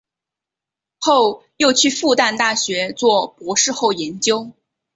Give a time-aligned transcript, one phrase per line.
[0.99, 4.51] 后又去复旦大学做博士后研究。